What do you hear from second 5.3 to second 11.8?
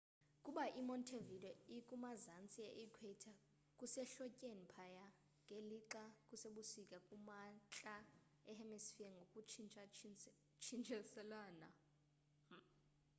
ngelixa kusebusika kumantla e hemisphere ngokuntshintshiselana